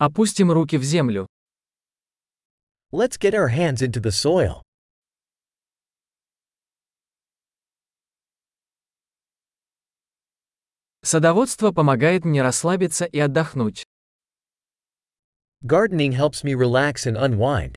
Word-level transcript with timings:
Опустим 0.00 0.50
руки 0.50 0.78
в 0.78 0.82
землю. 0.82 1.26
Let's 2.90 3.18
get 3.18 3.34
our 3.34 3.48
hands 3.48 3.82
into 3.82 4.00
the 4.00 4.10
soil. 4.10 4.62
Садоводство 11.02 11.70
помогает 11.70 12.24
мне 12.24 12.40
расслабиться 12.40 13.04
и 13.04 13.18
отдохнуть. 13.18 13.84
Gardening 15.62 16.12
helps 16.12 16.42
me 16.42 16.54
relax 16.54 17.04
and 17.04 17.18
unwind. 17.18 17.74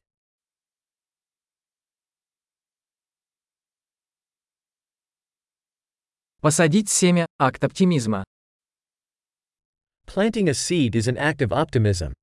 Посадить 6.39 6.89
семя– 6.89 7.27
акт 7.37 7.65
оптимизма. 7.65 8.23
Planting 10.13 10.47
a 10.47 10.53
seed 10.53 10.95
is 10.95 11.07
an 11.07 11.17
act 11.17 11.41
of 11.41 11.51
optimism. 11.51 12.13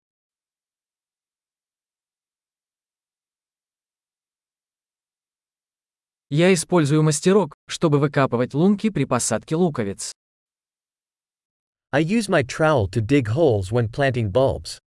Я 6.29 6.55
использую 6.55 7.03
мастерок, 7.03 7.57
чтобы 7.67 7.99
выкапывать 7.99 8.55
лунки 8.55 8.91
при 8.91 9.07
посадке 9.07 9.57
луковиц. 9.57 10.13
I 11.91 12.01
use 12.01 12.29
my 12.29 12.45
trowel 12.45 12.89
to 12.93 13.01
dig 13.01 13.27
holes 13.27 13.73
when 13.73 13.89
planting 13.91 14.31
bulbs. 14.31 14.79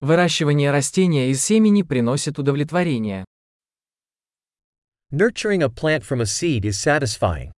Выращивание 0.00 0.70
растения 0.70 1.28
из 1.28 1.44
семени 1.44 1.82
приносит 1.82 2.38
удовлетворение. 2.38 3.26
Nurturing 5.11 5.63
a 5.63 5.69
plant 5.69 6.03
from 6.03 6.19
a 6.19 6.25
seed 6.25 6.65
is 6.65 6.77
satisfying. 6.77 7.51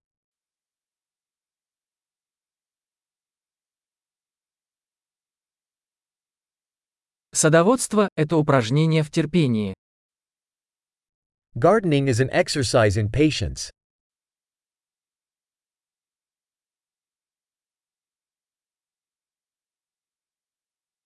Садоводство – 7.33 8.15
это 8.15 8.37
упражнение 8.37 9.01
в 9.01 9.09
терпении. 9.09 9.73
Gardening 11.55 12.07
is 12.07 12.19
an 12.19 12.29
exercise 12.31 12.97
in 12.97 13.09
patience. 13.09 13.71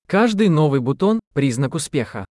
Каждый 0.08 0.49
новый 0.49 0.80
бутон – 0.80 1.33
признак 1.33 1.73
успеха. 1.73 2.25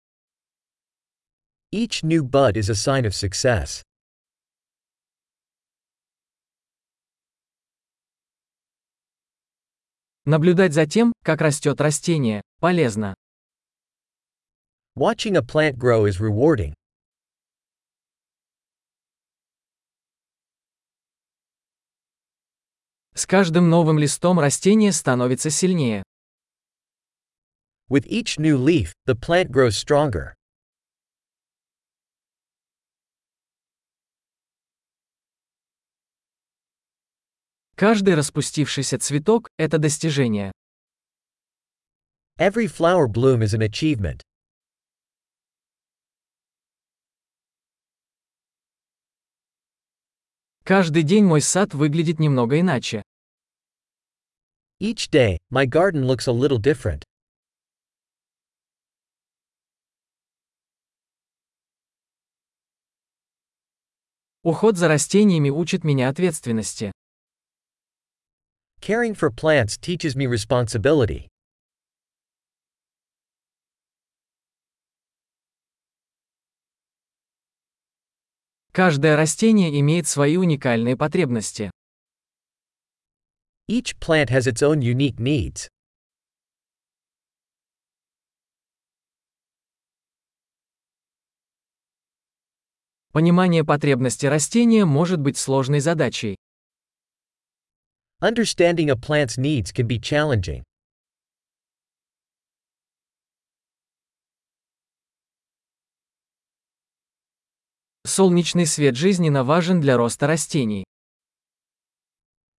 Each 1.72 2.02
new 2.02 2.24
bud 2.24 2.56
is 2.56 2.68
a 2.68 2.74
sign 2.74 3.04
of 3.04 3.14
success. 3.14 3.82
Наблюдать 10.27 10.73
за 10.73 10.87
тем, 10.87 11.13
как 11.23 11.41
растет 11.41 11.79
растение, 11.79 12.41
полезно. 12.59 13.13
Watching 14.97 15.37
a 15.37 15.41
plant 15.41 15.77
grow 15.77 16.07
is 16.09 16.19
rewarding. 16.19 16.73
С 23.13 23.27
каждым 23.27 23.69
новым 23.69 23.99
листом 23.99 24.39
растение 24.39 24.91
становится 24.91 25.51
сильнее. 25.51 26.03
With 27.87 28.07
each 28.07 28.39
new 28.39 28.57
leaf, 28.57 28.93
the 29.05 29.13
plant 29.13 29.51
grows 29.51 29.77
stronger. 29.77 30.33
Каждый 37.77 38.15
распустившийся 38.15 38.97
цветок– 38.97 39.49
это 39.57 39.77
достижение. 39.77 40.53
Every 42.39 42.67
flower 42.67 43.07
bloom 43.09 43.41
is 43.41 43.53
an 43.53 43.61
achievement. 43.61 44.21
Каждый 50.63 51.03
день 51.03 51.25
мой 51.25 51.41
сад 51.41 51.73
выглядит 51.73 52.17
немного 52.17 52.61
иначе. 52.61 53.03
Each 54.79 55.09
day, 55.11 55.37
my 55.51 55.65
garden 55.65 56.05
looks 56.05 56.29
a 56.29 56.31
little 56.31 56.57
different. 56.57 57.03
Уход 64.43 64.77
за 64.77 64.87
растениями 64.87 65.49
учит 65.49 65.83
меня 65.83 66.07
ответственности. 66.07 66.93
Caring 68.85 69.15
for 69.15 69.31
plants 69.31 69.77
teaches 69.77 70.15
me 70.15 70.27
responsibility. 70.27 71.27
Каждое 78.71 79.15
растение 79.15 79.79
имеет 79.79 80.05
свои 80.05 80.37
уникальные 80.37 80.95
потребности. 80.95 81.71
Each 83.67 83.97
plant 83.99 84.29
has 84.29 84.45
its 84.45 84.61
own 84.61 84.81
unique 84.81 85.17
needs. 85.17 85.67
Понимание 93.11 93.63
потребности 93.63 94.27
растения 94.27 94.85
может 94.85 95.19
быть 95.19 95.37
сложной 95.39 95.79
задачей. 95.79 96.35
Understanding 98.22 98.90
a 98.90 98.96
plant's 98.96 99.38
needs 99.38 99.72
can 99.72 99.86
be 99.86 99.98
challenging. 99.98 100.62
Солнечный 108.04 108.66
свет 108.66 108.96
жизненно 108.96 109.44
важен 109.44 109.80
для 109.80 109.96
роста 109.96 110.26
растений. 110.26 110.84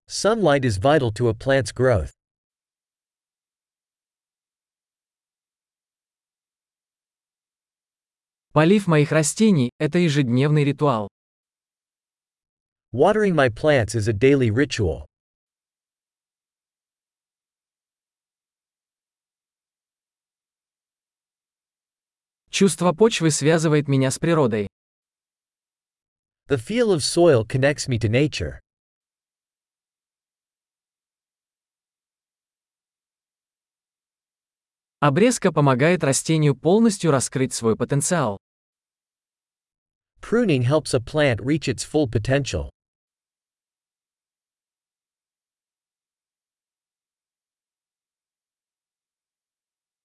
Sunlight 0.09 0.65
is 0.65 0.78
vital 0.78 1.12
to 1.12 1.28
a 1.28 1.34
plant's 1.34 1.72
growth. 1.72 2.12
Полив 8.53 8.87
моих 8.87 9.12
растений – 9.12 9.78
это 9.78 9.99
ежедневный 9.99 10.65
ритуал. 10.65 11.09
Watering 12.93 13.34
my 13.34 13.49
plants 13.49 13.94
is 13.94 14.09
a 14.09 14.12
daily 14.12 14.50
ritual. 14.50 15.06
Чувство 22.56 22.94
почвы 22.94 23.32
связывает 23.32 23.90
меня 23.90 24.10
с 24.10 24.18
природой. 24.18 24.70
The 26.48 26.56
feel 26.56 26.94
of 26.94 27.02
soil 27.02 27.46
connects 27.46 27.90
me 27.90 28.00
to 28.00 28.08
nature. 28.08 28.62
Обрезка 35.02 35.52
помогает 35.52 36.06
растению 36.06 36.56
полностью 36.56 37.12
раскрыть 37.12 37.54
свой 37.54 37.76
потенциал. 37.76 38.38
Pruning 40.22 40.64
helps 40.64 40.94
a 40.94 41.02
plant 41.02 41.42
reach 41.42 41.68
its 41.68 41.84
full 41.84 42.10
potential. 42.10 42.70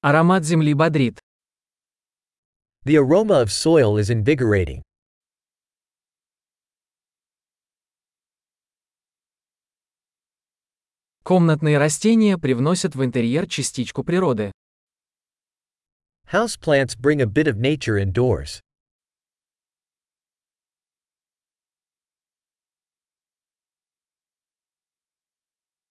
Аромат 0.00 0.44
земли 0.44 0.74
бодрит. 0.74 1.19
The 2.84 2.96
aroma 2.96 3.42
of 3.42 3.52
soil 3.52 3.98
is 3.98 4.08
invigorating. 4.08 4.80
Комнатные 11.22 11.76
растения 11.76 12.38
привносят 12.38 12.94
в 12.94 13.04
интерьер 13.04 13.46
частичку 13.46 14.02
природы. 14.02 14.50
Houseplants 16.32 16.96
bring 16.98 17.20
a 17.20 17.26
bit 17.26 17.46
of 17.46 17.56
nature 17.58 17.98
indoors. 17.98 18.60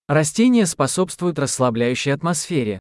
Растения 0.08 0.66
способствуют 0.66 1.38
расслабляющей 1.38 2.12
атмосфере. 2.12 2.80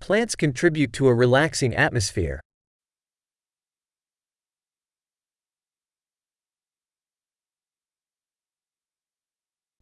Plants 0.00 0.34
contribute 0.34 0.92
to 0.94 1.08
a 1.08 1.14
relaxing 1.14 1.74
atmosphere. 1.76 2.40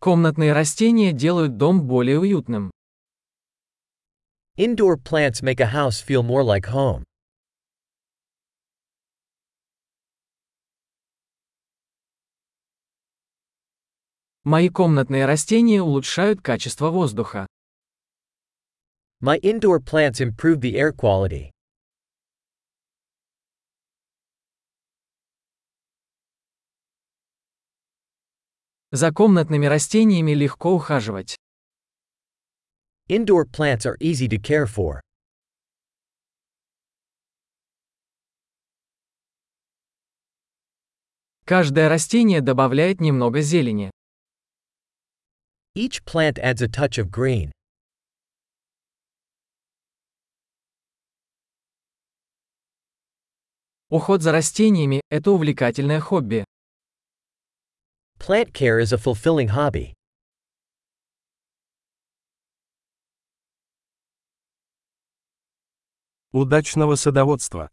Комнатные 0.01 0.53
растения 0.53 1.13
делают 1.13 1.57
дом 1.57 1.87
более 1.87 2.19
уютным. 2.19 2.71
Indoor 4.57 4.97
plants 4.97 5.41
make 5.41 5.61
a 5.61 5.67
house 5.67 6.01
feel 6.01 6.25
more 6.25 6.43
like 6.43 6.67
home. 6.67 7.05
Мои 14.43 14.69
комнатные 14.69 15.27
растения 15.27 15.81
улучшают 15.81 16.41
качество 16.43 16.91
воздуха. 16.91 17.47
My 19.22 19.38
indoor 19.38 19.80
plants 19.80 20.20
improve 20.20 20.60
the 20.62 20.78
air 20.78 20.92
quality. 20.92 21.52
За 28.92 29.12
комнатными 29.12 29.66
растениями 29.66 30.34
легко 30.34 30.76
ухаживать. 30.76 31.36
Indoor 33.10 33.46
plants 33.46 33.86
are 33.86 33.98
easy 34.00 34.28
to 34.28 34.38
care 34.38 34.68
for. 34.68 35.02
Каждое 41.46 41.90
растение 41.90 42.42
добавляет 42.42 43.02
немного 43.02 43.42
зелени. 43.42 43.90
Each 45.76 46.04
plant 46.06 46.38
adds 46.38 46.62
a 46.62 46.68
touch 46.68 46.98
of 46.98 47.10
green. 47.10 47.52
Уход 53.91 54.21
за 54.21 54.33
растениями– 54.33 55.01
это 55.09 55.31
увлекательное 55.31 55.99
хобби. 55.99 56.45
Plant 58.19 58.53
care 58.53 58.81
is 58.81 58.93
a 58.93 58.99
fulfilling 58.99 59.49
hobby. 59.49 59.95
Удачного 66.33 66.97
садоводства! 66.97 67.71